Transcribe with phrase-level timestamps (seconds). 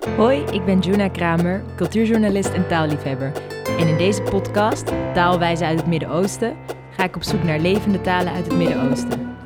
[0.00, 3.32] Hoi, ik ben Juna Kramer, cultuurjournalist en taalliefhebber.
[3.78, 6.56] En in deze podcast, Taalwijzen uit het Midden-Oosten,
[6.90, 9.36] ga ik op zoek naar levende talen uit het Midden-Oosten.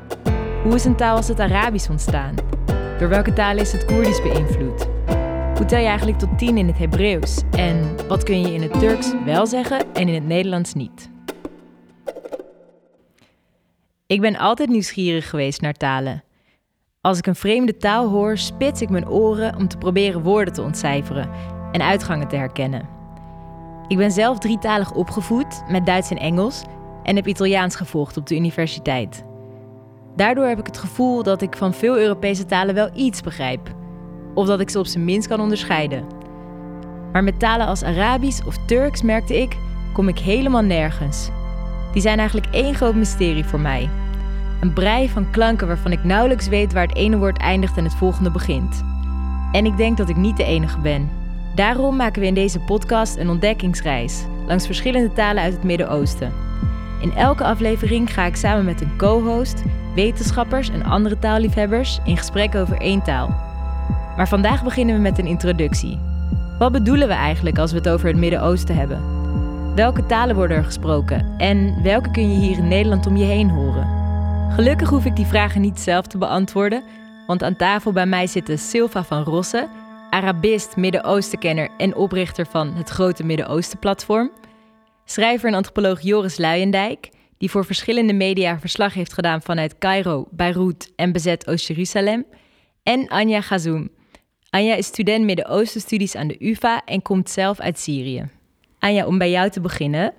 [0.62, 2.35] Hoe is een taal als het Arabisch ontstaan?
[2.98, 4.87] Door welke talen is het Koerdisch beïnvloed?
[5.56, 7.43] Hoe tel je eigenlijk tot tien in het Hebreeuws?
[7.51, 11.11] En wat kun je in het Turks wel zeggen en in het Nederlands niet?
[14.07, 16.25] Ik ben altijd nieuwsgierig geweest naar talen.
[17.05, 20.62] Als ik een vreemde taal hoor, spits ik mijn oren om te proberen woorden te
[20.62, 21.30] ontcijferen
[21.73, 22.89] en uitgangen te herkennen.
[23.89, 26.65] Ik ben zelf drietalig opgevoed met Duits en Engels
[27.03, 29.25] en heb Italiaans gevolgd op de universiteit.
[30.17, 33.75] Daardoor heb ik het gevoel dat ik van veel Europese talen wel iets begrijp,
[34.34, 36.05] of dat ik ze op zijn minst kan onderscheiden.
[37.12, 39.57] Maar met talen als Arabisch of Turks merkte ik,
[39.93, 41.31] kom ik helemaal nergens.
[41.93, 44.04] Die zijn eigenlijk één groot mysterie voor mij.
[44.65, 47.95] Een brei van klanken waarvan ik nauwelijks weet waar het ene woord eindigt en het
[47.95, 48.85] volgende begint.
[49.53, 51.11] En ik denk dat ik niet de enige ben.
[51.55, 56.33] Daarom maken we in deze podcast een ontdekkingsreis langs verschillende talen uit het Midden-Oosten.
[57.01, 59.62] In elke aflevering ga ik samen met een co-host,
[59.95, 63.28] wetenschappers en andere taalliefhebbers in gesprek over één taal.
[64.17, 65.99] Maar vandaag beginnen we met een introductie.
[66.59, 69.03] Wat bedoelen we eigenlijk als we het over het Midden-Oosten hebben?
[69.75, 73.51] Welke talen worden er gesproken en welke kun je hier in Nederland om je heen
[73.51, 74.03] horen?
[74.50, 76.84] Gelukkig hoef ik die vragen niet zelf te beantwoorden,
[77.27, 79.70] want aan tafel bij mij zitten Silva van Rossen,
[80.11, 84.31] Arabist, Midden-Oostenkenner en oprichter van het Grote Midden-Oosten-platform,
[85.05, 90.92] schrijver en antropoloog Joris Luijendijk, die voor verschillende media verslag heeft gedaan vanuit Cairo, Beirut
[90.97, 92.25] en bezet Oost-Jeruzalem,
[92.83, 93.91] en Anja Gazoum.
[94.50, 98.28] Anja is student Midden-Oosten-studies aan de UvA en komt zelf uit Syrië.
[98.78, 100.12] Anja, om bij jou te beginnen.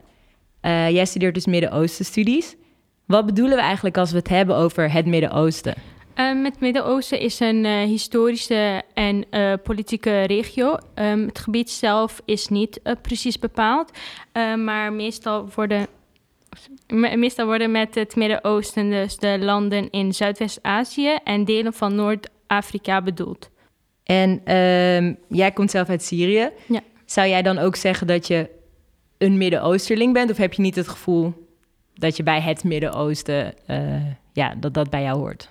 [0.61, 2.55] Uh, jij studeert dus Midden-Oosten-studies.
[3.05, 5.73] Wat bedoelen we eigenlijk als we het hebben over het Midden-Oosten?
[6.15, 10.77] Um, het Midden-Oosten is een uh, historische en uh, politieke regio.
[10.95, 13.91] Um, het gebied zelf is niet uh, precies bepaald,
[14.57, 15.87] maar meestal worden,
[17.15, 23.49] meestal worden met het Midden-Oosten dus de landen in Zuidwest-Azië en delen van Noord-Afrika bedoeld.
[24.03, 26.49] En um, jij komt zelf uit Syrië.
[26.65, 26.81] Ja.
[27.05, 28.49] Zou jij dan ook zeggen dat je
[29.17, 31.44] een Midden-Oosterling bent, of heb je niet het gevoel
[31.95, 33.95] dat je bij het Midden-Oosten, uh,
[34.33, 35.49] ja, dat dat bij jou hoort?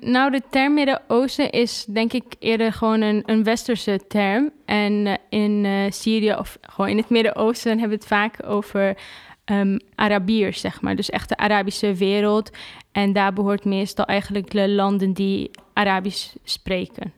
[0.00, 4.50] nou, de term Midden-Oosten is denk ik eerder gewoon een, een westerse term.
[4.64, 8.96] En uh, in uh, Syrië of gewoon in het Midden-Oosten hebben we het vaak over
[9.44, 10.96] um, Arabiërs, zeg maar.
[10.96, 12.50] Dus echt de Arabische wereld.
[12.92, 17.12] En daar behoort meestal eigenlijk de landen die Arabisch spreken.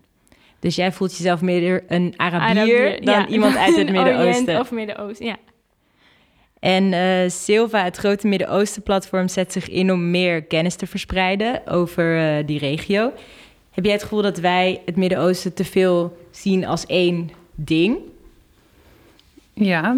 [0.61, 3.27] Dus jij voelt jezelf meer een Arabier, Arabier dan ja.
[3.27, 4.61] iemand uit het Midden-Oosten?
[4.61, 5.37] of Midden-Oosten, ja.
[6.61, 12.39] En uh, Silva, het grote Midden-Oosten-platform, zet zich in om meer kennis te verspreiden over
[12.39, 13.13] uh, die regio.
[13.71, 17.99] Heb jij het gevoel dat wij het Midden-Oosten te veel zien als één ding?
[19.55, 19.95] Ja,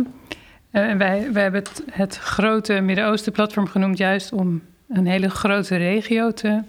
[0.73, 6.31] uh, wij, wij hebben het, het grote Midden-Oosten-platform genoemd juist om een hele grote regio
[6.31, 6.63] te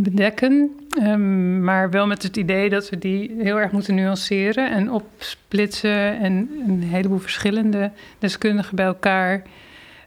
[0.00, 0.70] bedekken.
[1.02, 6.18] Um, maar wel met het idee dat we die heel erg moeten nuanceren en opsplitsen
[6.18, 9.42] en een heleboel verschillende deskundigen bij elkaar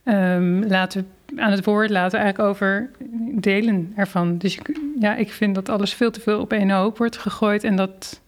[0.05, 2.89] um, laten aan het woord laten eigenlijk over
[3.31, 4.37] delen ervan.
[4.37, 4.57] Dus
[4.99, 8.21] ja, ik vind dat alles veel te veel op één hoop wordt gegooid en dat,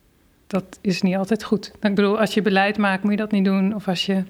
[0.47, 1.71] dat is niet altijd goed.
[1.81, 4.23] Ik bedoel, als je beleid maakt moet je dat niet doen of als je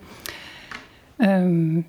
[1.18, 1.86] um,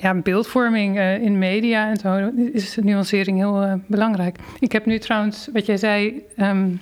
[0.00, 4.38] ja, beeldvorming uh, in media en zo is de nuancering heel uh, belangrijk.
[4.58, 6.80] Ik heb nu trouwens, wat jij zei um,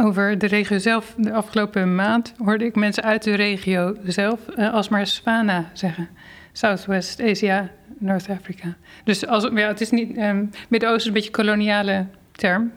[0.00, 4.74] over de regio zelf, de afgelopen maand hoorde ik mensen uit de regio zelf uh,
[4.74, 6.08] alsmaar SWANA zeggen.
[6.52, 8.76] Southwest Asia, North Africa.
[9.04, 12.72] Dus als, ja, het is niet, um, Midden-Oosten is een beetje een koloniale term.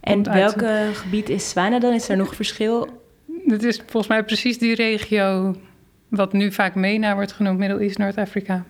[0.00, 1.92] En welk gebied is SWANA dan?
[1.92, 3.04] Is er nog verschil?
[3.46, 5.56] Het is volgens mij precies die regio
[6.08, 8.64] wat nu vaak MENA wordt genoemd, Middle East, Noord-Afrika.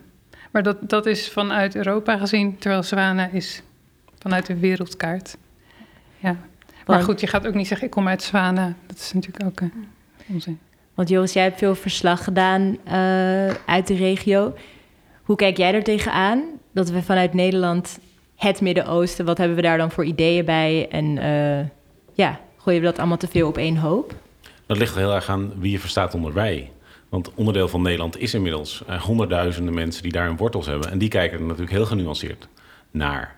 [0.51, 3.63] Maar dat, dat is vanuit Europa gezien, terwijl Zwana is
[4.19, 5.37] vanuit de wereldkaart.
[6.19, 6.37] Ja.
[6.87, 8.75] Maar goed, je gaat ook niet zeggen, ik kom uit Zwana.
[8.87, 9.69] Dat is natuurlijk ook uh,
[10.27, 10.59] onzin.
[10.95, 14.55] Want Joris, jij hebt veel verslag gedaan uh, uit de regio.
[15.23, 17.99] Hoe kijk jij er tegenaan dat we vanuit Nederland
[18.37, 20.89] het Midden-Oosten, wat hebben we daar dan voor ideeën bij?
[20.91, 21.67] En uh,
[22.15, 24.15] ja, gooien we dat allemaal te veel op één hoop?
[24.67, 26.71] Dat ligt heel erg aan wie je verstaat onder wij.
[27.17, 30.91] Want onderdeel van Nederland is inmiddels uh, honderdduizenden mensen die daar hun wortels hebben.
[30.91, 32.49] En die kijken er natuurlijk heel genuanceerd
[32.91, 33.37] naar.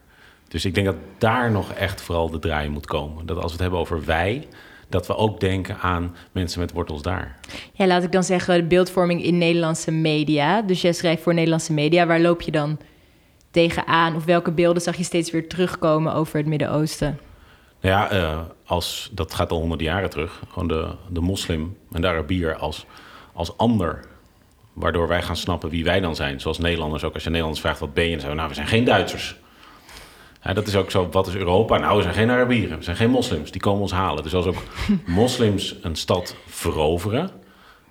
[0.48, 3.26] Dus ik denk dat daar nog echt vooral de draai moet komen.
[3.26, 4.46] Dat als we het hebben over wij,
[4.88, 7.38] dat we ook denken aan mensen met wortels daar.
[7.72, 10.62] Ja, laat ik dan zeggen de beeldvorming in Nederlandse media.
[10.62, 12.06] Dus jij schrijft voor Nederlandse media.
[12.06, 12.78] Waar loop je dan
[13.50, 14.16] tegenaan?
[14.16, 17.19] Of welke beelden zag je steeds weer terugkomen over het Midden-Oosten?
[17.81, 20.42] Ja, uh, als, dat gaat al honderden jaren terug.
[20.48, 22.86] Gewoon de, de moslim en de Arabier als,
[23.38, 24.05] als ander.
[24.73, 26.40] Waardoor wij gaan snappen wie wij dan zijn.
[26.40, 27.14] Zoals Nederlanders ook.
[27.14, 29.37] Als je Nederlanders vraagt wat ben je, dan zeggen we, nou, we zijn geen Duitsers.
[30.43, 31.79] Ja, dat is ook zo, wat is Europa?
[31.79, 33.50] Nou, we zijn geen Arabieren, we zijn geen moslims.
[33.50, 34.23] Die komen ons halen.
[34.23, 34.62] Dus als ook
[35.06, 37.31] moslims een stad veroveren...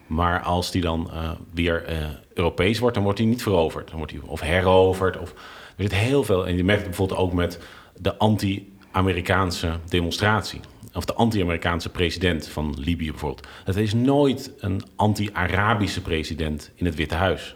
[0.07, 1.95] maar als die dan uh, weer uh,
[2.33, 3.87] Europees wordt, dan wordt die niet veroverd.
[3.87, 5.17] Dan wordt die of heroverd.
[5.17, 5.31] Of,
[5.77, 6.47] er zit heel veel...
[6.47, 7.59] En je merkt het bijvoorbeeld ook met
[7.95, 10.59] de anti Amerikaanse demonstratie.
[10.93, 13.47] Of de anti-Amerikaanse president van Libië bijvoorbeeld.
[13.63, 17.55] Het is nooit een anti-Arabische president in het Witte Huis.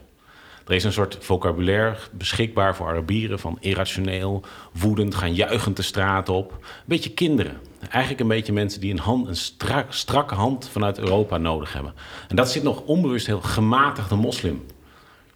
[0.67, 6.29] Er is een soort vocabulaire beschikbaar voor Arabieren van irrationeel, woedend, gaan juichend de straat
[6.29, 6.51] op.
[6.51, 7.59] Een beetje kinderen.
[7.89, 11.93] Eigenlijk een beetje mensen die een, hand, een strak, strakke hand vanuit Europa nodig hebben.
[12.27, 14.65] En dat zit nog onbewust heel gematigde moslim.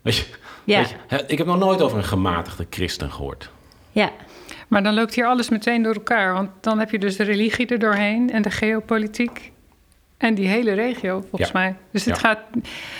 [0.01, 0.25] Weet je,
[0.63, 0.77] ja.
[0.77, 3.49] weet je, ik heb nog nooit over een gematigde christen gehoord.
[3.91, 4.11] Ja,
[4.67, 6.33] maar dan loopt hier alles meteen door elkaar.
[6.33, 9.51] Want dan heb je dus de religie er doorheen en de geopolitiek.
[10.17, 11.75] En die hele regio, volgens mij.
[11.91, 12.39] Dus het gaat.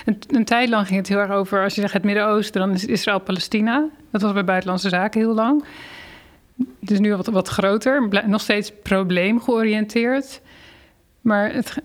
[0.06, 1.64] Een, een, tijd lang ging het heel erg over.
[1.64, 3.88] Als je zegt het Midden-Oosten, dan is Israël-Palestina.
[4.12, 5.64] Dat was bij Buitenlandse Zaken heel lang.
[6.80, 8.24] Het is nu wat, wat groter.
[8.26, 10.42] Nog steeds probleemgeoriënteerd.
[11.22, 11.78] Maar het,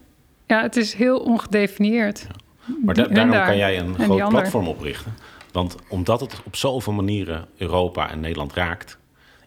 [0.46, 2.26] ja, het is heel ongedefinieerd.
[2.84, 5.14] Maar daarom kan jij een groot platform oprichten.
[5.52, 8.98] Want omdat het op zoveel manieren Europa en Nederland raakt,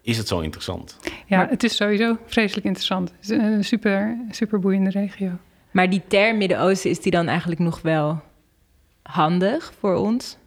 [0.03, 0.99] is het zo interessant.
[1.25, 3.11] Ja, het is sowieso vreselijk interessant.
[3.11, 5.31] Het is een super, super boeiende regio.
[5.71, 8.21] Maar die term Midden-Oosten, is die dan eigenlijk nog wel
[9.01, 10.37] handig voor ons?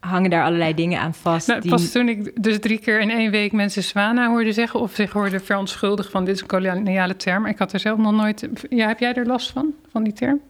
[0.00, 1.46] Hangen daar allerlei dingen aan vast?
[1.46, 4.80] Nou, Pas toen ik dus drie keer in één week mensen Zwana hoorde zeggen...
[4.80, 7.46] of zich hoorde verontschuldigen van dit is een koloniale term.
[7.46, 8.48] Ik had er zelf nog nooit...
[8.68, 10.40] Ja, heb jij er last van, van die term?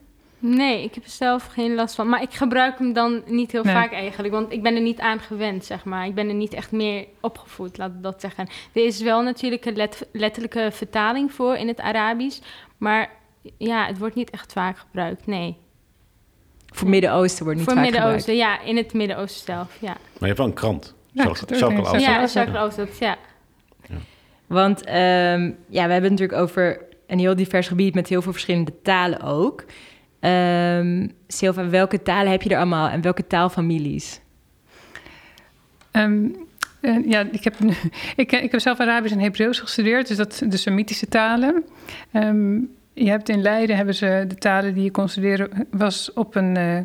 [0.44, 2.08] Nee, ik heb er zelf geen last van.
[2.08, 4.34] Maar ik gebruik hem dan niet heel vaak eigenlijk.
[4.34, 6.06] Want ik ben er niet aan gewend, zeg maar.
[6.06, 8.48] Ik ben er niet echt meer opgevoed, laat ik dat zeggen.
[8.72, 12.40] Er is wel natuurlijk een letterlijke vertaling voor in het Arabisch.
[12.76, 13.10] Maar
[13.58, 15.56] ja, het wordt niet echt vaak gebruikt, nee.
[16.66, 18.60] Voor Midden-Oosten wordt niet voor vaak Midden-Oosten, ja.
[18.60, 19.92] In het Midden-Oosten zelf, ja.
[19.92, 20.94] Maar je hebt wel een krant.
[21.12, 23.16] Ja, Chocolade Ja, Chocolade ja.
[23.88, 23.96] ja.
[24.46, 24.94] Want um,
[25.68, 27.94] ja, we hebben het natuurlijk over een heel divers gebied...
[27.94, 29.64] met heel veel verschillende talen ook...
[30.24, 31.12] Um,
[31.70, 34.20] welke talen heb je er allemaal en welke taalfamilies?
[35.92, 36.36] Um,
[37.06, 37.54] ja, ik heb,
[38.16, 41.64] ik, heb zelf Arabisch en Hebreeuws gestudeerd, dus dat de Semitische talen.
[42.12, 46.34] Um, je hebt in Leiden hebben ze de talen die je kon studeren, was op
[46.34, 46.78] een uh,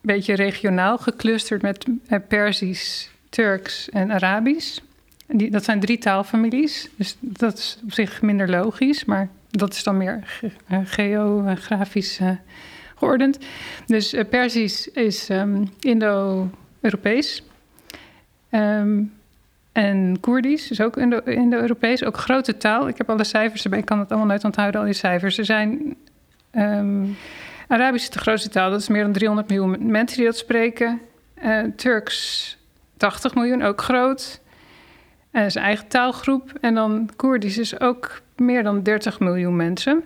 [0.00, 4.78] beetje regionaal geclusterd met uh, Perzisch, Turks en Arabisch.
[5.26, 9.82] Die, dat zijn drie taalfamilies, dus dat is op zich minder logisch, maar dat is
[9.82, 12.30] dan meer eh, geografisch uh,
[12.96, 13.38] geordend.
[13.86, 17.42] Dus uh, Persisch is um, Indo-Europees.
[18.50, 19.12] Um,
[19.72, 22.88] en Koerdisch is ook Indo-Europees, ook grote taal.
[22.88, 25.38] Ik heb alle cijfers erbij, ik kan het allemaal nooit onthouden, al die cijfers.
[25.38, 25.96] Er zijn.
[26.52, 27.16] Um,
[27.68, 31.00] Arabisch is de grootste taal, dat is meer dan 300 miljoen mensen die dat spreken.
[31.76, 32.58] Turks
[32.96, 34.40] 80 miljoen, ook groot.
[35.30, 36.52] Dat is een eigen taalgroep.
[36.60, 40.02] En dan Koerdisch is ook meer dan 30 miljoen mensen.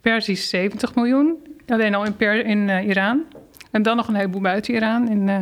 [0.00, 1.36] Perzisch 70 miljoen,
[1.68, 3.22] alleen al in, in uh, Iran.
[3.70, 5.38] En dan nog een heleboel buiten Iran, in uh,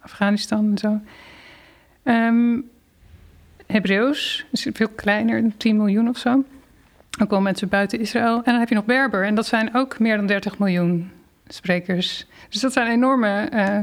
[0.00, 1.00] Afghanistan en zo.
[2.04, 2.70] Um,
[3.66, 6.44] Hebreeuws is veel kleiner, 10 miljoen of zo.
[7.20, 8.36] Ook wel mensen buiten Israël.
[8.36, 11.10] En dan heb je nog Berber, en dat zijn ook meer dan 30 miljoen
[11.48, 12.26] sprekers.
[12.48, 13.78] Dus dat zijn enorme uh,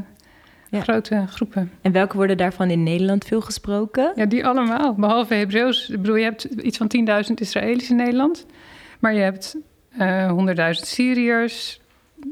[0.72, 0.82] ja.
[0.82, 1.72] grote groepen.
[1.82, 4.12] En welke worden daarvan in Nederland veel gesproken?
[4.16, 4.94] Ja, die allemaal.
[4.94, 5.90] Behalve Hebreeuws.
[5.90, 6.92] Ik bedoel, je hebt iets van
[7.28, 8.46] 10.000 Israëli's in Nederland.
[9.00, 9.56] Maar je hebt
[10.00, 11.82] uh, 100.000 Syriërs,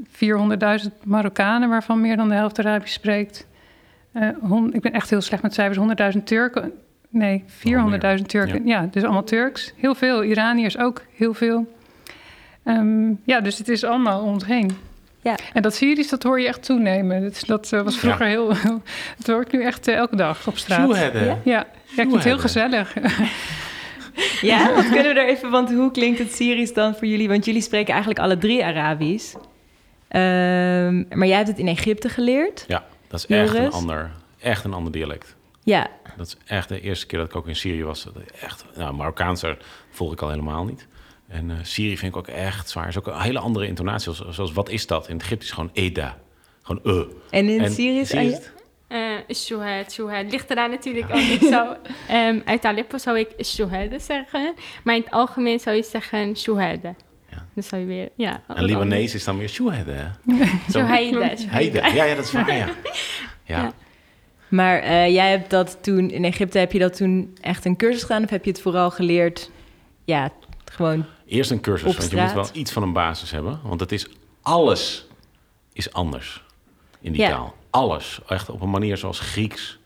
[0.08, 3.48] 400.000 Marokkanen, waarvan meer dan de helft Arabisch spreekt.
[4.14, 6.14] Uh, hon, ik ben echt heel slecht met cijfers.
[6.18, 6.72] 100.000 Turken.
[7.10, 8.66] Nee, 400.000 Turken.
[8.66, 8.82] Ja.
[8.82, 8.88] ja.
[8.92, 9.74] dus allemaal Turks.
[9.76, 10.24] Heel veel.
[10.24, 11.78] Iraniërs ook heel veel.
[12.64, 14.72] Um, ja, dus het is allemaal om ons heen.
[15.22, 15.36] Ja.
[15.54, 17.22] En dat Syrisch, dat hoor je echt toenemen.
[17.22, 18.32] Dat, dat uh, was vroeger ja.
[18.32, 18.54] heel...
[19.18, 20.96] Het hoort nu echt uh, elke dag op straat.
[20.96, 21.12] Ja?
[21.14, 22.94] ja, ja, ik vind het heel gezellig.
[24.42, 25.50] ja, wat kunnen we er even...
[25.50, 27.28] Want hoe klinkt het Syrisch dan voor jullie?
[27.28, 29.34] Want jullie spreken eigenlijk alle drie Arabisch.
[29.34, 32.66] Um, maar jij hebt het in Egypte geleerd.
[32.68, 35.36] Ja, dat is echt een, ander, echt een ander dialect.
[35.64, 35.88] Ja.
[36.18, 38.08] Dat is echt de eerste keer dat ik ook in Syrië was.
[38.42, 39.44] Echt, nou, Marokkaans
[39.90, 40.88] volg ik al helemaal niet.
[41.30, 42.88] En uh, Syrië vind ik ook echt zwaar.
[42.88, 44.14] is ook een hele andere intonatie.
[44.14, 45.08] Zoals, zoals wat is dat?
[45.08, 46.18] In het Egyptisch gewoon Eda.
[46.62, 47.04] Gewoon uh.
[47.30, 48.14] En in het Syrisch?
[48.90, 50.32] Uh, shuhad, shuhad.
[50.32, 51.20] Ligt eraan natuurlijk ook.
[51.20, 51.76] Ik zou,
[52.12, 54.54] um, uit Aleppo zou ik shuhada zeggen.
[54.84, 56.96] Maar in het algemeen zou je zeggen shuhada.
[57.30, 57.46] Ja.
[57.54, 58.42] Dan zou je weer, ja.
[58.48, 60.16] En Libanees is dan weer shuhada.
[60.72, 61.88] Shuhada.
[61.88, 62.66] Ja, ja, dat is waar, ja.
[62.66, 62.74] ja.
[63.44, 63.74] ja.
[64.48, 68.02] Maar eh, jij hebt dat toen in Egypte, heb je dat toen echt een cursus
[68.02, 69.52] gedaan of heb je het vooral geleerd?
[70.06, 70.32] Ja,
[70.72, 71.06] gewoon.
[71.30, 73.60] Eerst een cursus, want je moet wel iets van een basis hebben.
[73.64, 74.08] Want het is
[74.42, 75.06] alles
[75.74, 76.44] is anders
[77.02, 77.30] in die Ja.
[77.30, 77.56] taal.
[77.70, 78.20] Alles.
[78.28, 79.80] Echt op een manier zoals Grieks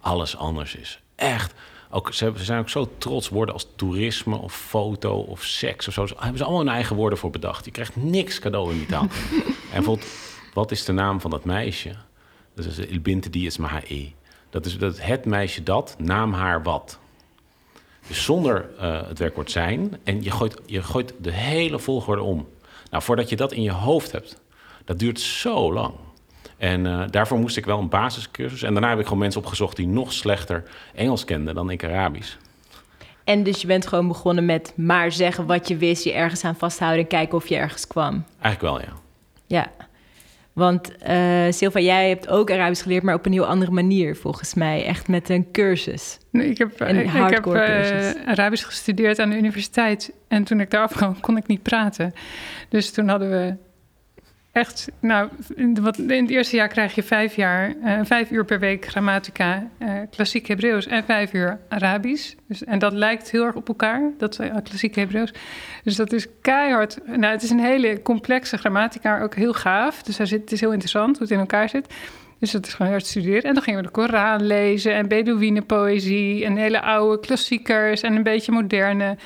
[0.00, 1.00] alles anders is.
[1.14, 1.54] Echt.
[1.90, 5.94] Ook, ze, ze zijn ook zo trots woorden als toerisme of foto of seks of
[5.94, 6.06] zo.
[6.06, 7.64] Daar hebben ze allemaal hun eigen woorden voor bedacht.
[7.64, 9.02] Je krijgt niks cadeau in die taal.
[9.72, 10.06] en bijvoorbeeld,
[10.54, 11.94] wat is de naam van dat meisje?
[12.54, 14.08] Dat is Il binte die is e.
[14.50, 16.98] Dat is dat het meisje dat, naam haar wat.
[18.06, 19.98] Dus zonder eh, het werkwoord zijn.
[20.04, 22.48] En je gooit, je gooit de hele volgorde om.
[22.90, 24.40] Nou, voordat je dat in je hoofd hebt,
[24.84, 25.94] dat duurt zo lang.
[26.56, 28.62] En eh, daarvoor moest ik wel een basiscursus.
[28.62, 30.62] En daarna heb ik gewoon mensen opgezocht die nog slechter
[30.94, 32.36] Engels kenden dan ik Arabisch.
[33.24, 36.56] En dus je bent gewoon begonnen met maar zeggen wat je wist, je ergens aan
[36.56, 38.24] vasthouden en kijken of je ergens kwam.
[38.40, 39.00] Eigenlijk wel, ja.
[39.46, 39.85] Ja.
[40.56, 44.54] Want eh Silva, jij hebt ook Arabisch geleerd, maar op een heel andere manier volgens
[44.54, 44.84] mij.
[44.84, 46.18] Echt met een cursus.
[46.30, 48.14] Nee, ik heb, Een ik, ik heb eh, cursus.
[48.24, 50.12] Arabisch gestudeerd aan de universiteit.
[50.28, 52.12] En toen ik daar afkwam, kon ik niet praten.
[52.68, 53.54] Dus toen hadden we
[54.56, 54.88] echt...
[55.00, 58.58] Nou, in, wat, in het eerste jaar krijg je vijf, jaar, eh, vijf uur per
[58.58, 62.34] week grammatica, eh, klassiek Hebreeuws en vijf uur Arabisch.
[62.48, 65.32] Dus, en dat lijkt heel erg op elkaar, dat uh, klassiek Hebreeuws.
[65.82, 66.98] Dus dat is keihard.
[67.06, 70.02] Nou, het is een hele complexe grammatica, ook heel gaaf.
[70.02, 71.94] Dus daar zit, het is heel interessant hoe het in elkaar zit.
[72.38, 73.42] Dus dat is gewoon hard studeren.
[73.42, 78.22] En dan gingen we de Koran lezen en Bedouinenpoëzie en hele oude klassiekers en een
[78.22, 79.16] beetje moderne,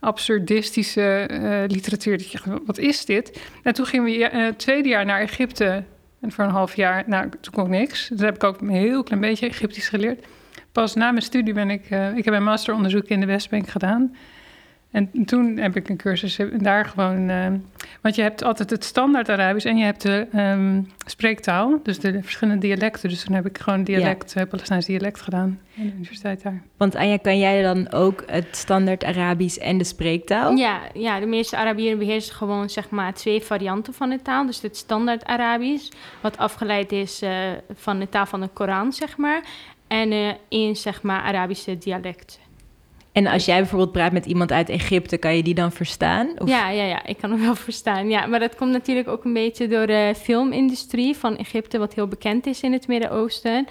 [0.00, 2.18] absurdistische eh, literatuur.
[2.18, 3.40] Dat je wat is dit?
[3.62, 5.84] En toen gingen we eh, het tweede jaar naar Egypte.
[6.20, 8.08] En voor een half jaar, nou, toen kon ik niks.
[8.08, 10.26] Dus heb ik ook een heel klein beetje Egyptisch geleerd.
[10.72, 14.16] Pas na mijn studie ben ik, eh, ik heb een masteronderzoek in de Westbank gedaan.
[14.90, 17.28] En toen heb ik een cursus daar gewoon.
[17.28, 17.46] eh,
[18.02, 22.22] want je hebt altijd het standaard Arabisch en je hebt de ehm, spreektaal, dus de
[22.22, 23.08] verschillende dialecten.
[23.08, 26.62] Dus toen heb ik gewoon dialect, eh, Palestijns dialect gedaan aan de universiteit daar.
[26.76, 30.56] Want Anja, kan jij dan ook het standaard Arabisch en de spreektaal?
[30.56, 34.46] Ja, ja, de meeste Arabieren beheersen gewoon zeg maar twee varianten van de taal.
[34.46, 35.88] Dus het standaard Arabisch,
[36.20, 37.32] wat afgeleid is eh,
[37.74, 39.42] van de taal van de Koran, zeg maar.
[39.86, 42.38] En eh één zeg maar Arabische dialect.
[43.18, 46.28] En als jij bijvoorbeeld praat met iemand uit Egypte, kan je die dan verstaan?
[46.38, 48.08] Of- Ja, ja, ja, ik kan hem wel verstaan.
[48.10, 52.06] Ja, maar dat komt natuurlijk ook een beetje door de filmindustrie van Egypte, wat heel
[52.08, 53.66] bekend is in het Midden-Oosten.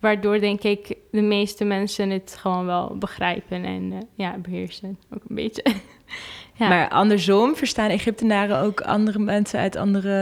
[0.00, 4.98] Waardoor denk ik de meeste mensen het gewoon wel begrijpen en eh, ja, beheersen.
[5.14, 5.64] Ook een beetje.
[6.58, 6.68] ja.
[6.68, 10.12] Maar andersom, verstaan Egyptenaren ook andere mensen uit andere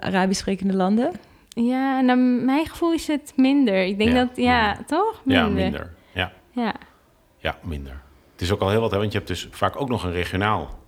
[0.00, 1.10] Arabisch sprekende landen?
[1.48, 3.84] Ja, naar mijn gevoel is het minder.
[3.84, 4.84] Ik denk Ja, dat, ja, minder.
[4.86, 5.22] toch?
[5.24, 5.92] Ja, minder.
[6.14, 6.74] Ja, Ja.
[7.38, 8.00] ja, minder.
[8.40, 10.12] Het is ook al heel wat, hè, want je hebt dus vaak ook nog een
[10.12, 10.78] regionaal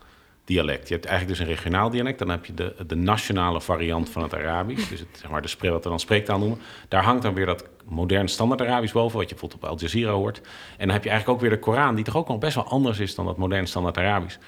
[0.45, 0.89] dialect.
[0.89, 2.19] Je hebt eigenlijk dus een regionaal dialect.
[2.19, 4.89] Dan heb je de, de nationale variant van het Arabisch.
[4.89, 6.59] Dus het, zeg maar de wat we dan spreektaal noemen.
[6.89, 9.19] Daar hangt dan weer dat modern standaard Arabisch boven...
[9.19, 10.41] wat je bijvoorbeeld op Al Jazeera hoort.
[10.77, 11.95] En dan heb je eigenlijk ook weer de Koran...
[11.95, 14.39] die toch ook nog best wel anders is dan dat modern standaard Arabisch.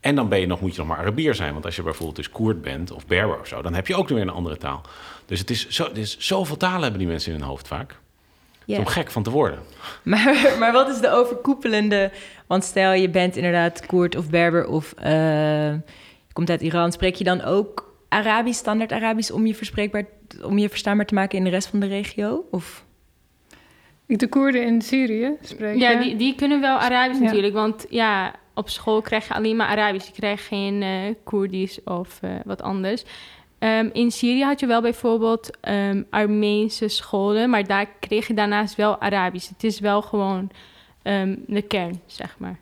[0.00, 1.52] En dan ben je nog, moet je nog maar Arabier zijn.
[1.52, 3.62] Want als je bijvoorbeeld dus Koerd bent of Berber of zo...
[3.62, 4.80] dan heb je ook weer een andere taal.
[5.26, 8.00] Dus het is, zo, het is zoveel talen hebben die mensen in hun hoofd vaak.
[8.66, 9.58] Om gek van te worden.
[10.02, 12.12] Maar, maar wat is de overkoepelende...
[12.52, 15.72] Want stel je bent inderdaad Koerd of Berber of eh,
[16.26, 16.92] je komt uit Iran...
[16.92, 19.30] spreek je dan ook Arabisch, standaard Arabisch...
[19.30, 20.04] om je, verspreekbaar,
[20.42, 22.44] om je verstaanbaar te maken in de rest van de regio?
[22.50, 22.84] Of...
[24.06, 25.78] De Koerden in Syrië spreken.
[25.78, 27.24] Ja, die, die kunnen wel Arabisch Ja.
[27.24, 27.54] natuurlijk.
[27.54, 30.06] Want ja, op school krijg je alleen maar Arabisch.
[30.06, 33.04] Je krijgt geen eh Koerdisch of eh, wat anders.
[33.58, 38.74] Ehm, in Syrië had je wel bijvoorbeeld ehm, Armeense scholen, maar daar kreeg je daarnaast
[38.74, 39.48] wel Arabisch.
[39.48, 40.50] Het is wel gewoon
[41.02, 42.58] ehm, de kern, zeg maar.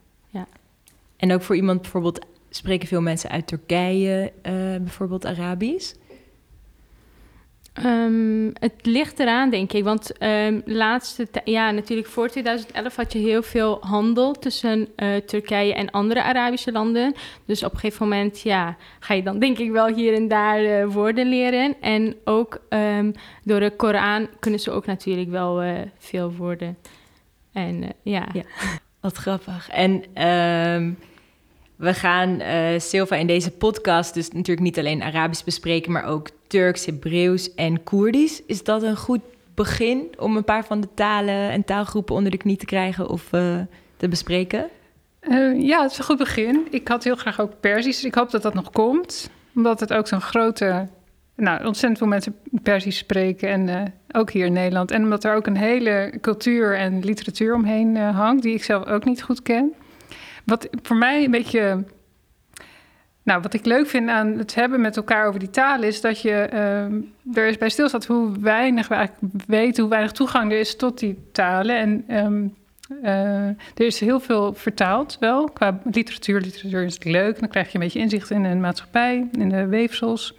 [1.21, 2.27] En ook voor iemand bijvoorbeeld...
[2.51, 5.95] spreken veel mensen uit Turkije eh, bijvoorbeeld Arabisch?
[7.73, 9.85] Ehm, het ligt eraan, denk ik.
[9.85, 15.75] Want ehm, laatste ja, natuurlijk voor 2011 had je heel veel handel tussen eh, Turkije
[15.75, 17.15] en andere Arabische landen.
[17.45, 20.65] Dus op een gegeven moment ja, ga je dan denk ik wel hier en daar
[20.65, 21.75] eh, woorden leren.
[21.81, 22.61] En ook
[23.45, 25.63] door de Koran kunnen ze ook natuurlijk wel
[25.99, 26.77] veel woorden.
[27.53, 28.29] En eh, ja.
[28.33, 28.43] Ja.
[29.01, 29.69] Wat grappig.
[29.69, 30.93] En ehm,
[31.77, 36.29] we gaan eh, Silva in deze podcast dus natuurlijk niet alleen Arabisch bespreken, maar ook
[36.47, 38.43] Turks, Hebreeuws en Koerdisch.
[38.47, 39.21] Is dat een goed
[39.55, 43.33] begin om een paar van de talen en taalgroepen onder de knie te krijgen of
[43.33, 43.59] eh,
[43.97, 44.69] te bespreken?
[45.21, 46.67] Eh, ja, het is een goed begin.
[46.71, 47.97] Ik had heel graag ook Perzisch.
[47.97, 49.31] Dus ik hoop dat dat nog komt.
[49.55, 50.89] Omdat het ook zo'n grote...
[51.37, 53.49] Nou, ontzettend veel mensen Perzisch spreken.
[53.49, 54.91] En eh, ook hier in Nederland.
[54.91, 58.43] En omdat er ook een hele cultuur en literatuur omheen eh, hangt...
[58.43, 59.73] die ik zelf ook niet goed ken.
[60.45, 61.85] Wat voor mij een beetje
[63.23, 66.21] nou, wat ik leuk vind aan het hebben met elkaar over die taal is dat
[66.21, 67.01] je ehm,
[67.35, 70.99] er is bij stilstaat hoe weinig we eigenlijk weten, hoe weinig toegang er is tot
[70.99, 71.77] die talen.
[71.77, 72.47] En ehm,
[73.03, 76.41] eh, er is heel veel vertaald wel qua literatuur.
[76.41, 80.35] Literatuur is leuk, dan krijg je een beetje inzicht in de maatschappij, in de weefsels.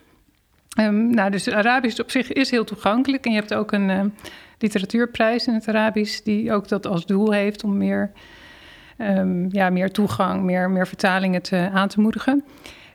[0.77, 3.25] Ehm, nou, dus Arabisch op zich is heel toegankelijk.
[3.25, 4.13] En je hebt ook een
[4.61, 8.11] literatuurprijs in het Arabisch, die ook dat als doel heeft om meer,
[8.97, 12.43] um, ja, meer toegang, meer, meer vertalingen te, aan te moedigen.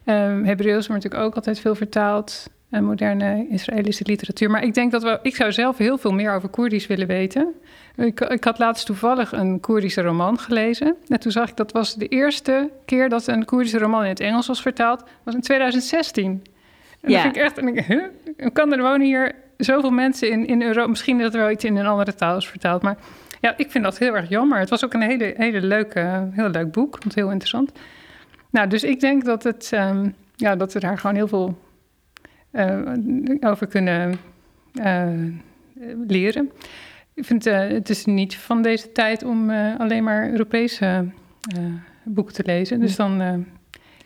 [0.05, 2.51] Um, Hebreeuws wordt natuurlijk ook altijd veel vertaald.
[2.71, 4.51] En moderne Israëlische literatuur.
[4.51, 5.19] Maar ik denk dat we.
[5.23, 7.55] Ik zou zelf heel veel meer over Koerdisch willen weten.
[7.97, 10.95] Ik, ik had laatst toevallig een Koerdische roman gelezen.
[11.09, 14.21] En toen zag ik dat was de eerste keer dat een Koerdische roman in het
[14.21, 15.05] Engels was vertaald.
[15.23, 16.43] was in 2016.
[17.01, 17.15] En ja.
[17.15, 17.59] dat vind ik echt.
[17.59, 18.53] En ik, huh?
[18.53, 20.89] Kan er wonen hier zoveel mensen in, in Europa.
[20.89, 22.83] Misschien dat er wel iets in een andere taal is vertaald.
[22.83, 22.97] Maar
[23.41, 24.59] ja, ik vind dat heel erg jammer.
[24.59, 26.99] Het was ook een hele, hele leuke, heel leuk boek.
[26.99, 27.73] Want heel interessant.
[28.51, 31.59] Nou, dus ik denk dat, het, um, ja, dat we daar gewoon heel veel
[32.53, 32.81] uh,
[33.41, 34.19] over kunnen
[34.75, 35.07] uh,
[36.07, 36.51] leren.
[37.15, 41.05] Ik vind uh, het is niet van deze tijd om alleen maar Europese
[42.05, 42.81] boeken te lezen.
[42.81, 43.47] Dus, dan,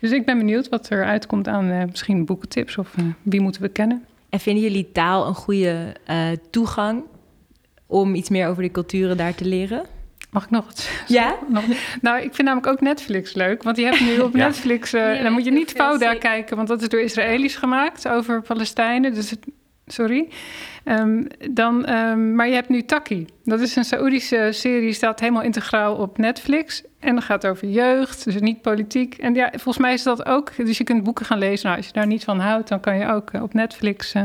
[0.01, 4.05] dus ik ben benieuwd wat er uitkomt aan misschien boekentips of wie moeten we kennen.
[4.29, 7.03] En vinden jullie taal een goede uh, toegang
[7.87, 9.85] om iets meer over de culturen daar te leren?
[10.29, 10.89] Mag ik nog wat?
[11.07, 11.35] Ja?
[11.47, 11.63] Nog,
[12.01, 13.63] nou, ik vind namelijk ook Netflix leuk.
[13.63, 14.45] Want je hebt nu op ja.
[14.45, 14.93] Netflix...
[14.93, 18.41] Uh, ja, dan moet je niet Fouda kijken, want dat is door Israëli's gemaakt over
[18.41, 19.13] Palestijnen.
[19.13, 19.45] Dus het,
[19.91, 20.27] sorry.
[20.85, 23.25] Um, dan, um, maar je hebt nu Taki.
[23.43, 26.83] Dat is een Saoedische serie, staat helemaal integraal op Netflix.
[26.99, 29.17] En dat gaat over jeugd, dus niet politiek.
[29.17, 30.55] En ja, volgens mij is dat ook.
[30.55, 31.65] Dus je kunt boeken gaan lezen.
[31.65, 34.23] Nou, als je daar niet van houdt, dan kan je ook uh, op Netflix uh,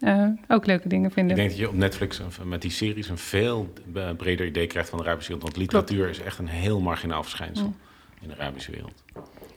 [0.00, 1.30] uh, ook leuke dingen vinden.
[1.30, 3.72] Ik denk dat je op Netflix met die series een veel
[4.16, 5.50] breder idee krijgt van de Arabische wereld.
[5.50, 6.18] Want literatuur Klopt.
[6.18, 7.76] is echt een heel marginaal verschijnsel mm.
[8.20, 9.04] in de Arabische wereld.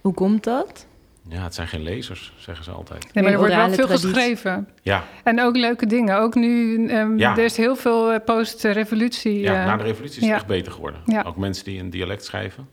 [0.01, 0.87] Hoe komt dat?
[1.29, 3.13] Ja, het zijn geen lezers, zeggen ze altijd.
[3.13, 4.09] Nee, maar er wordt wel veel traditie.
[4.09, 4.67] geschreven.
[4.81, 5.03] Ja.
[5.23, 6.17] En ook leuke dingen.
[6.17, 7.37] Ook nu, um, ja.
[7.37, 9.39] er is heel veel uh, post-revolutie.
[9.39, 10.35] Ja, uh, na de revolutie is het ja.
[10.35, 11.01] echt beter geworden.
[11.05, 11.21] Ja.
[11.21, 12.67] Ook mensen die een dialect schrijven.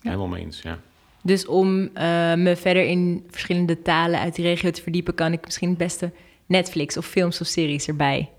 [0.00, 0.78] Helemaal mee eens, ja.
[1.22, 1.88] Dus om uh,
[2.34, 5.14] me verder in verschillende talen uit die regio te verdiepen...
[5.14, 6.12] kan ik misschien het beste
[6.46, 8.30] Netflix of films of series erbij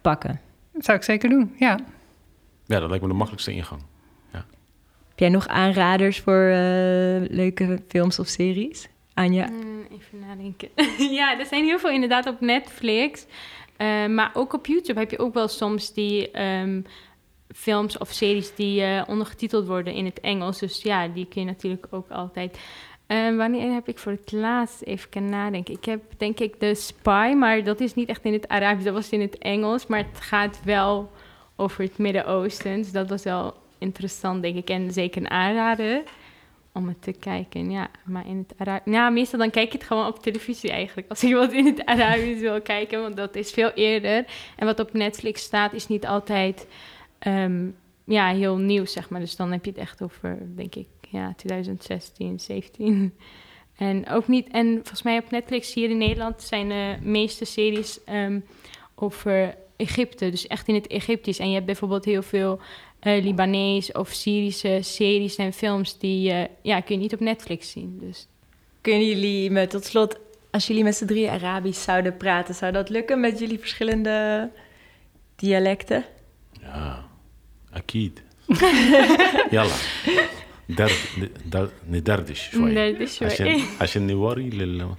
[0.00, 0.40] pakken.
[0.72, 1.78] Dat zou ik zeker doen, ja.
[2.66, 3.82] Ja, dat lijkt me de makkelijkste ingang.
[4.32, 4.44] Ja.
[5.08, 6.50] Heb jij nog aanraders voor
[7.28, 8.88] leuke films of series?
[9.28, 10.68] Mm, even nadenken.
[11.18, 13.26] ja, er zijn heel veel inderdaad op Netflix.
[13.78, 16.84] Uh, maar ook op YouTube heb je ook wel soms die um,
[17.54, 20.58] films of series die uh, ondergetiteld worden in het Engels.
[20.58, 22.58] Dus ja, die kun je natuurlijk ook altijd.
[23.36, 25.74] Wanneer heb ik voor het laatst even kunnen nadenken?
[25.74, 28.94] Ik heb denk ik The Spy, maar dat is niet echt in het Arabisch, dat
[28.94, 29.86] was in het Engels.
[29.86, 31.10] Maar het gaat wel
[31.56, 32.76] over het Midden-Oosten.
[32.76, 34.70] Dus dat was wel interessant, denk ik.
[34.70, 36.02] En zeker een aanrader
[36.72, 37.70] om het te kijken.
[37.70, 38.94] Ja, maar in het Arabisch.
[38.96, 41.08] Ja, meestal dan kijk je het gewoon op televisie eigenlijk.
[41.08, 44.24] Als je wat in het Arabisch wil kijken, want dat is veel eerder.
[44.56, 46.66] En wat op Netflix staat, is niet altijd
[47.26, 49.20] um, ja, heel nieuw, zeg maar.
[49.20, 53.14] Dus dan heb je het echt over, denk ik, ja, 2016, 17.
[53.76, 54.48] En ook niet.
[54.48, 58.44] En volgens mij op Netflix hier in Nederland zijn de meeste series um,
[58.94, 60.30] over Egypte.
[60.30, 61.38] Dus echt in het Egyptisch.
[61.38, 62.60] En je hebt bijvoorbeeld heel veel
[63.03, 67.71] uh, Libanees of Syrische series en films die uh, ja, kun je niet op Netflix
[67.71, 67.97] zien.
[68.01, 68.27] Dus.
[68.81, 70.19] Kunnen jullie me tot slot,
[70.51, 74.49] als jullie met z'n drie Arabisch zouden praten, zou dat lukken met jullie verschillende
[75.35, 76.05] dialecten?
[76.61, 77.05] Ja,
[77.71, 78.23] akid.
[79.49, 79.75] Yalla.
[81.89, 84.95] ندردش شوي عشان عشان نوري لل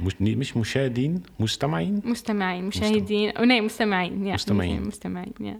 [0.00, 5.56] مش مش مشاهدين مستمعين مستمعين مشاهدين oh nee مستمعين ja مستمعين مستمعين ja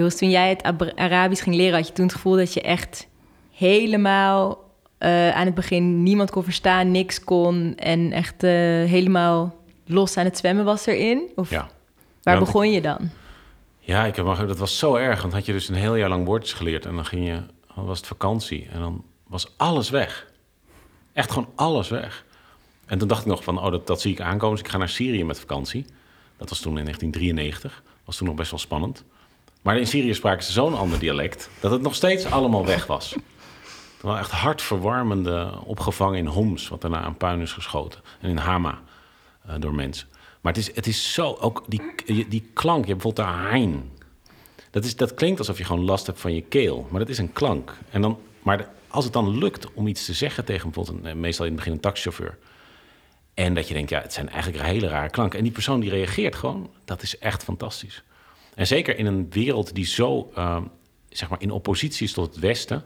[0.00, 0.62] Joost, toen jij het
[0.96, 3.08] Arabisch ging leren, had je toen het gevoel dat je echt
[3.50, 8.50] helemaal uh, aan het begin niemand kon verstaan, niks kon en echt uh,
[8.84, 9.54] helemaal
[9.86, 11.30] los aan het zwemmen was erin?
[11.34, 11.68] Of ja.
[12.22, 13.10] waar ja, begon je dan?
[13.78, 16.26] Ja, ik heb, dat was zo erg, want had je dus een heel jaar lang
[16.26, 17.42] woordjes geleerd en dan ging je,
[17.74, 20.32] dan was het vakantie en dan was alles weg.
[21.12, 22.24] Echt gewoon alles weg.
[22.86, 24.78] En toen dacht ik nog van, oh, dat, dat zie ik aankomen, dus ik ga
[24.78, 25.84] naar Syrië met vakantie.
[26.36, 29.04] Dat was toen in 1993, was toen nog best wel spannend.
[29.62, 33.10] Maar in Syrië spraken ze zo'n ander dialect dat het nog steeds allemaal weg was.
[34.00, 38.00] Het was echt hartverwarmende opgevangen in Homs, wat daarna aan puin is geschoten.
[38.20, 38.80] En in Hama
[39.46, 40.08] uh, door mensen.
[40.40, 43.90] Maar het is, het is zo, ook die, die klank, je hebt bijvoorbeeld de hein.
[44.70, 47.18] Dat, is, dat klinkt alsof je gewoon last hebt van je keel, maar dat is
[47.18, 47.78] een klank.
[47.90, 51.44] En dan, maar als het dan lukt om iets te zeggen tegen bijvoorbeeld, een, meestal
[51.44, 52.38] in het begin een taxichauffeur.
[53.34, 55.38] En dat je denkt, ja, het zijn eigenlijk hele rare klanken.
[55.38, 58.02] En die persoon die reageert gewoon, dat is echt fantastisch.
[58.60, 60.62] En zeker in een wereld die zo uh,
[61.08, 62.84] zeg maar in oppositie is tot het Westen,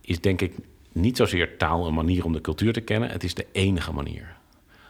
[0.00, 0.54] is denk ik
[0.92, 3.10] niet zozeer taal een manier om de cultuur te kennen.
[3.10, 4.36] Het is de enige manier.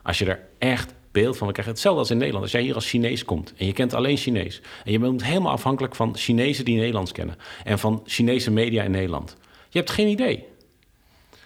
[0.03, 1.71] Als je er echt beeld van krijgt.
[1.71, 2.45] Hetzelfde als in Nederland.
[2.45, 4.61] Als jij hier als Chinees komt en je kent alleen Chinees.
[4.85, 7.37] En je bent helemaal afhankelijk van Chinezen die Nederlands kennen.
[7.65, 9.37] En van Chinese media in Nederland.
[9.69, 10.45] Je hebt geen idee.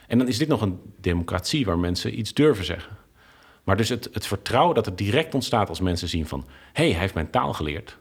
[0.06, 2.96] En dan is dit nog een democratie waar mensen iets durven zeggen.
[3.64, 6.44] Maar dus het, het vertrouwen dat er direct ontstaat als mensen zien van...
[6.72, 8.00] hé, hey, hij heeft mijn taal geleerd.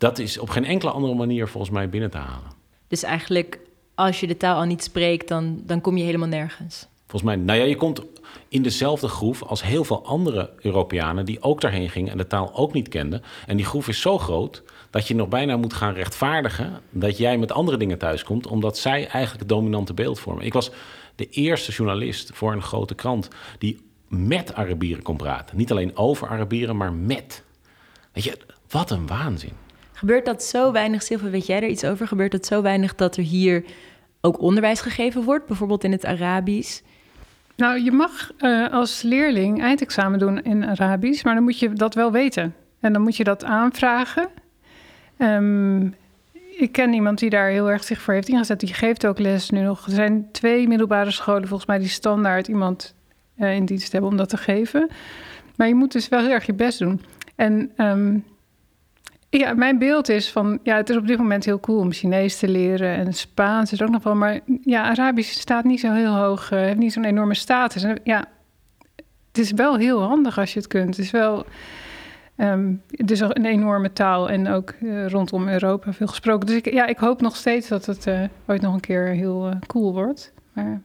[0.00, 2.50] Dat is op geen enkele andere manier volgens mij binnen te halen.
[2.88, 3.60] Dus eigenlijk,
[3.94, 6.86] als je de taal al niet spreekt, dan, dan kom je helemaal nergens.
[7.06, 8.02] Volgens mij, nou ja, je komt
[8.48, 12.54] in dezelfde groef als heel veel andere Europeanen die ook daarheen gingen en de taal
[12.54, 13.22] ook niet kenden.
[13.46, 17.38] En die groef is zo groot dat je nog bijna moet gaan rechtvaardigen dat jij
[17.38, 20.44] met andere dingen thuiskomt, omdat zij eigenlijk het dominante beeld vormen.
[20.44, 20.70] Ik was
[21.14, 25.56] de eerste journalist voor een grote krant die met Arabieren kon praten.
[25.56, 27.44] Niet alleen over Arabieren, maar met.
[28.12, 29.68] Weet je, wat een waanzin.
[30.00, 32.06] Gebeurt dat zo weinig, Silva, weet jij er iets over?
[32.06, 33.64] Gebeurt het zo weinig dat er hier
[34.20, 36.80] ook onderwijs gegeven wordt, bijvoorbeeld in het Arabisch?
[37.56, 41.94] Nou, je mag uh, als leerling eindexamen doen in Arabisch, maar dan moet je dat
[41.94, 42.54] wel weten.
[42.80, 44.28] En dan moet je dat aanvragen.
[45.18, 45.94] Um,
[46.56, 48.60] ik ken iemand die daar heel erg zich voor heeft ingezet.
[48.60, 49.86] Die geeft ook les nu nog.
[49.86, 52.94] Er zijn twee middelbare scholen volgens mij die standaard iemand
[53.38, 54.88] uh, in dienst hebben om dat te geven.
[55.56, 57.00] Maar je moet dus wel heel erg je best doen.
[57.34, 58.24] En um,
[59.30, 62.38] ja, mijn beeld is van, ja, het is op dit moment heel cool om Chinees
[62.38, 66.14] te leren en Spaans is ook nog wel, maar ja, Arabisch staat niet zo heel
[66.14, 67.82] hoog, uh, heeft niet zo'n enorme status.
[67.82, 68.24] En ja,
[69.28, 70.96] het is wel heel handig als je het kunt.
[70.96, 71.46] Het is wel,
[72.36, 76.46] um, het is een enorme taal en ook uh, rondom Europa veel gesproken.
[76.46, 79.52] Dus ik, ja, ik hoop nog steeds dat het uh, ooit nog een keer heel
[79.66, 80.32] cool wordt.
[80.52, 80.80] Maar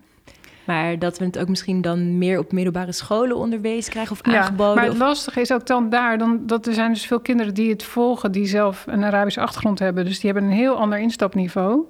[0.65, 4.69] maar dat we het ook misschien dan meer op middelbare scholen onderwezen krijgen of aangeboden.
[4.69, 7.53] Ja, maar het lastige is ook dan daar, dan, dat er zijn dus veel kinderen
[7.53, 10.05] die het volgen, die zelf een Arabische achtergrond hebben.
[10.05, 11.85] Dus die hebben een heel ander instapniveau.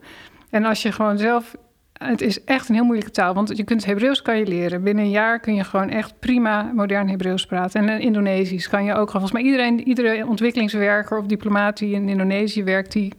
[0.49, 1.55] En als je gewoon zelf
[1.97, 4.83] het is echt een heel moeilijke taal, want je kunt Hebreeuws kan je leren.
[4.83, 7.89] Binnen een jaar kun je gewoon echt prima modern Hebreeuws praten.
[7.89, 9.11] En Indonesisch kan je ook gewoon.
[9.11, 13.13] Volgens mij iedereen, iedere ontwikkelingswerker of diplomaat die in Indonesië werkt, die,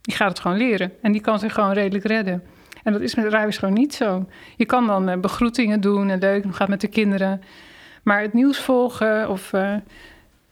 [0.00, 0.92] die gaat het gewoon leren.
[1.02, 2.42] En die kan zich gewoon redelijk redden.
[2.82, 4.26] En dat is met Arabisch gewoon niet zo.
[4.56, 7.42] Je kan dan uh, begroetingen doen en leuk, gaat met de kinderen.
[8.02, 9.74] Maar het nieuws volgen of uh,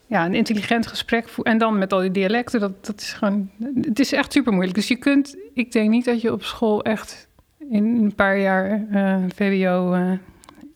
[0.07, 1.53] ja, een intelligent gesprek voeren...
[1.53, 3.51] en dan met al die dialecten, dat, dat is gewoon...
[3.81, 4.77] Het is echt super moeilijk.
[4.77, 5.37] Dus je kunt...
[5.55, 7.29] Ik denk niet dat je op school echt
[7.71, 9.97] in een paar jaar uh, VWO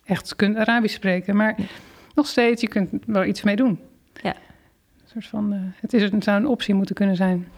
[0.04, 1.36] echt kunt Arabisch spreken.
[1.36, 1.56] Maar
[2.14, 3.78] nog steeds, je kunt wel iets mee doen.
[4.22, 4.34] Ja.
[4.34, 7.48] Een soort van, het, is, het zou een optie moeten kunnen zijn.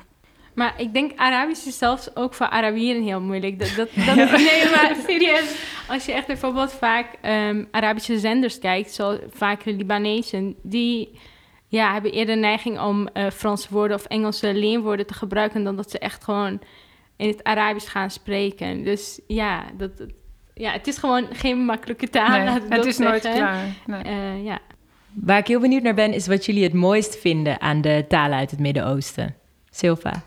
[0.56, 3.58] Maar ik denk Arabisch is zelfs ook voor Arabieren heel moeilijk.
[3.58, 5.56] Dat, dat, dat Nee, maar serieus.
[5.88, 11.18] Als je echt bijvoorbeeld vaak um, Arabische zenders kijkt, zoals vaak de Libanezen, die
[11.68, 15.90] ja, hebben eerder neiging om uh, Franse woorden of Engelse leenwoorden te gebruiken dan dat
[15.90, 16.60] ze echt gewoon
[17.16, 18.84] in het Arabisch gaan spreken.
[18.84, 19.90] Dus ja, dat,
[20.54, 22.44] ja het is gewoon geen makkelijke taal.
[22.44, 23.66] Nee, het is nooit klaar.
[23.86, 24.04] Nee.
[24.04, 24.58] Uh, ja.
[25.12, 28.38] Waar ik heel benieuwd naar ben, is wat jullie het mooist vinden aan de talen
[28.38, 29.34] uit het Midden-Oosten.
[29.70, 30.22] Silva.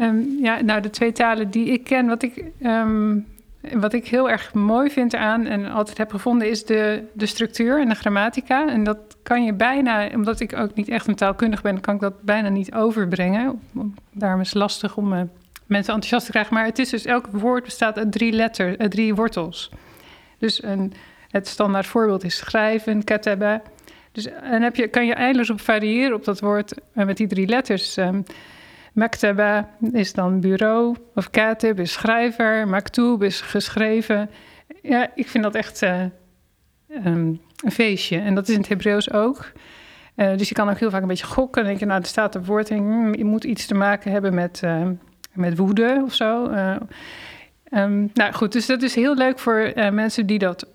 [0.00, 3.26] Um, ja, nou, de twee talen die ik ken, wat ik, um,
[3.72, 7.80] wat ik heel erg mooi vind aan en altijd heb gevonden, is de, de structuur
[7.80, 8.68] en de grammatica.
[8.68, 12.00] En dat kan je bijna, omdat ik ook niet echt een taalkundig ben, kan ik
[12.00, 13.60] dat bijna niet overbrengen.
[14.12, 15.20] Daarom is het lastig om uh,
[15.66, 16.54] mensen enthousiast te krijgen.
[16.54, 19.70] Maar het is dus, elk woord bestaat uit drie letters, uit drie wortels.
[20.38, 20.92] Dus een,
[21.30, 23.62] het standaard voorbeeld is schrijven, kataba.
[24.12, 27.46] Dus en heb je, kan je eindeloos variëren op dat woord uh, met die drie
[27.46, 27.96] letters.
[27.96, 28.24] Um,
[28.92, 34.30] Maktaba is dan bureau, of katib is schrijver, maktub is geschreven.
[34.82, 36.02] Ja, ik vind dat echt uh,
[37.04, 38.18] um, een feestje.
[38.18, 39.52] En dat is in het Hebreeuws ook.
[40.16, 41.62] Uh, dus je kan ook heel vaak een beetje gokken.
[41.62, 44.12] Dan denk je, nou, er staat een woord in, hmm, je moet iets te maken
[44.12, 44.86] hebben met, uh,
[45.32, 46.44] met woede of zo.
[47.72, 50.68] Um, nou goed, dus dat is heel leuk voor mensen die dat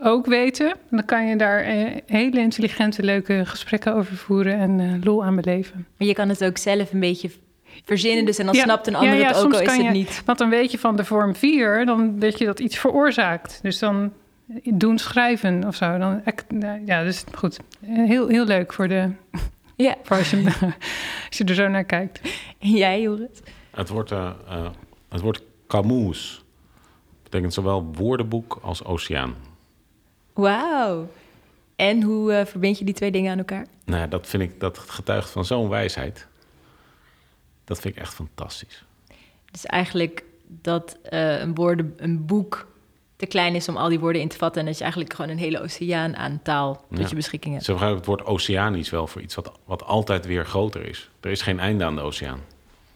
[0.00, 0.74] ook weten.
[0.90, 1.62] Dan kan je daar
[2.06, 5.86] hele intelligente, leuke gesprekken over voeren en lol aan beleven.
[5.96, 7.30] Je kan het ook zelf een beetje
[7.84, 10.22] verzinnen dus en dan snapt een ander het ook al is het niet.
[10.24, 13.58] Want dan weet je van de vorm 4, dan weet je dat iets veroorzaakt.
[13.62, 14.12] Dus dan
[14.64, 15.98] doen schrijven of zo.
[15.98, 16.22] Dan,
[16.86, 17.58] ja, dus goed.
[17.80, 19.10] Heel, heel leuk voor de...
[19.76, 19.94] Ja.
[20.02, 20.44] Voor als, je,
[21.28, 22.20] als je er zo naar kijkt.
[22.58, 23.40] En jij, Joris?
[23.70, 24.66] Het wordt, uh, uh,
[25.08, 26.44] het wordt Camus.
[27.22, 29.34] betekent zowel woordenboek als oceaan.
[30.32, 31.08] Wauw.
[31.76, 33.66] En hoe uh, verbind je die twee dingen aan elkaar?
[33.84, 36.26] Nou, dat vind ik, dat getuigt van zo'n wijsheid.
[37.72, 38.84] Dat vind ik echt fantastisch.
[39.50, 42.66] Dus eigenlijk dat uh, een, woorden, een boek
[43.16, 44.60] te klein is om al die woorden in te vatten.
[44.60, 47.66] En dat je eigenlijk gewoon een hele oceaan aan taal tot je beschikking hebt.
[47.66, 51.10] Ze gebruiken het woord oceanisch wel voor iets wat, wat altijd weer groter is.
[51.20, 52.40] Er is geen einde aan de oceaan.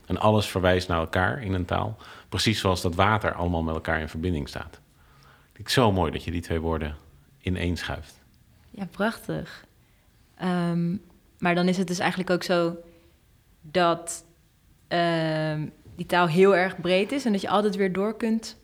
[0.06, 1.96] En alles verwijst naar elkaar in een taal.
[2.28, 4.80] Precies zoals dat water allemaal met elkaar in verbinding staat.
[5.52, 6.96] Ik zo mooi dat je die twee woorden
[7.38, 8.22] in schuift.
[8.70, 9.64] Ja, prachtig.
[10.36, 10.96] Ehm,
[11.38, 12.76] maar dan is het dus eigenlijk ook zo
[13.60, 14.24] dat
[14.88, 18.58] ehm, die taal heel erg breed is en dat je altijd weer door kunt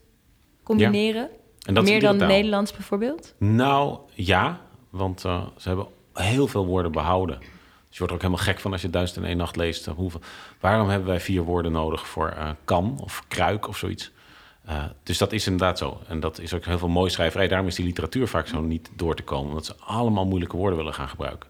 [0.63, 1.29] combineren.
[1.65, 3.33] En dat Meer dan Nederlands bijvoorbeeld?
[3.37, 7.39] Nou ja, want uh, ze hebben heel veel woorden behouden.
[7.39, 9.85] Dus je wordt er ook helemaal gek van als je Duizend en één nacht leest.
[9.85, 10.21] Hoeveel,
[10.59, 14.11] waarom hebben wij vier woorden nodig voor uh, kan of kruik of zoiets?
[14.69, 15.99] Uh, dus dat is inderdaad zo.
[16.07, 17.47] En dat is ook heel veel mooi schrijverij.
[17.47, 19.49] Daarom is die literatuur vaak zo niet door te komen.
[19.49, 21.49] Omdat ze allemaal moeilijke woorden willen gaan gebruiken.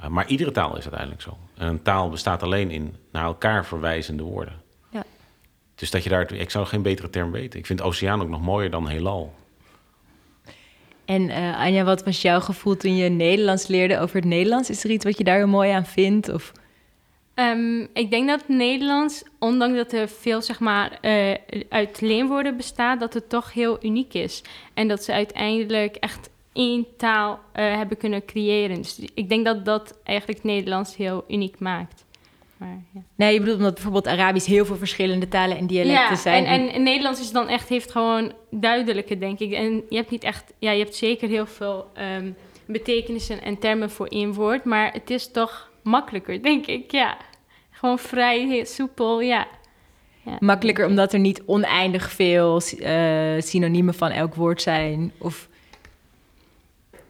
[0.00, 1.36] Uh, maar iedere taal is uiteindelijk zo.
[1.56, 4.62] En een taal bestaat alleen in naar elkaar verwijzende woorden.
[4.90, 5.04] Ja.
[5.74, 6.32] Dus dat je daar...
[6.32, 7.58] Ik zou geen betere term weten.
[7.58, 9.34] Ik vind oceaan ook nog mooier dan heelal.
[11.04, 14.70] En uh, Anja, wat was jouw gevoel toen je Nederlands leerde over het Nederlands?
[14.70, 16.28] Is er iets wat je daar heel mooi aan vindt?
[16.28, 16.52] Of...
[17.34, 21.34] Um, ik denk dat Nederlands, ondanks dat er veel zeg maar, uh,
[21.68, 24.42] uit leenwoorden bestaat, dat het toch heel uniek is.
[24.74, 28.76] En dat ze uiteindelijk echt één taal uh, hebben kunnen creëren.
[28.76, 32.06] Dus ik denk dat dat eigenlijk Nederlands heel uniek maakt.
[32.58, 33.00] Maar, ja.
[33.14, 36.44] Nee, je bedoelt omdat bijvoorbeeld Arabisch heel veel verschillende talen en dialecten ja, zijn.
[36.44, 39.52] En, en, Nederlands is dan echt, heeft gewoon duidelijke, denk ik.
[39.52, 43.90] En je hebt niet echt, ja, je hebt zeker heel veel um, betekenissen en termen
[43.90, 47.16] voor één woord, maar het is toch makkelijker, denk ik, ja.
[47.70, 49.46] Gewoon vrij, soepel, ja.
[50.24, 50.36] ja.
[50.40, 55.12] Makkelijker omdat er niet oneindig veel uh, synoniemen van elk woord zijn?
[55.18, 55.48] Of...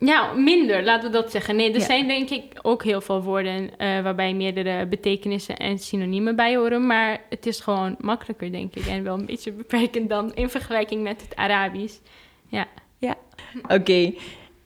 [0.01, 1.57] Ja, minder, laten we dat zeggen.
[1.57, 6.37] Nee, er zijn denk ik ook heel veel woorden uh, waarbij meerdere betekenissen en synoniemen
[6.37, 6.87] bij horen.
[6.87, 8.87] Maar het is gewoon makkelijker, denk ik.
[8.87, 11.99] En wel een beetje beperkend dan in vergelijking met het Arabisch.
[12.49, 12.67] Ja.
[12.99, 13.17] Ja,
[13.69, 14.13] oké.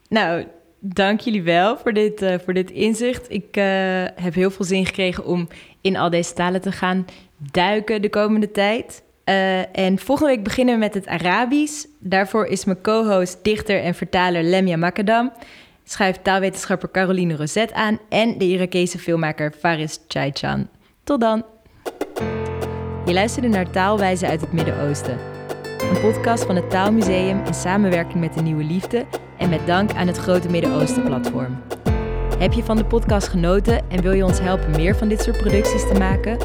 [0.09, 0.47] Nou,
[0.79, 3.31] dank jullie wel voor dit, uh, voor dit inzicht.
[3.31, 3.64] Ik uh,
[4.14, 5.49] heb heel veel zin gekregen om
[5.81, 9.03] in al deze talen te gaan duiken de komende tijd.
[9.24, 11.85] Uh, en volgende week beginnen we met het Arabisch.
[11.98, 15.32] Daarvoor is mijn co-host, dichter en vertaler Lemia Makadam.
[15.85, 20.68] Schuift taalwetenschapper Caroline Rosette aan en de Irakese filmmaker Faris Chaichan.
[21.04, 21.44] Tot dan!
[23.04, 25.18] Je luisterde naar Taalwijzen uit het Midden-Oosten.
[25.62, 29.06] Een podcast van het Taalmuseum in samenwerking met de Nieuwe Liefde
[29.38, 31.62] en met dank aan het Grote Midden-Oosten Platform.
[32.38, 35.38] Heb je van de podcast genoten en wil je ons helpen meer van dit soort
[35.38, 36.38] producties te maken?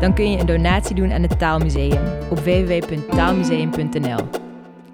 [0.00, 4.28] Dan kun je een donatie doen aan het Taalmuseum op www.taalmuseum.nl.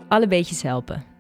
[0.09, 1.16] Alle beetjes helpen.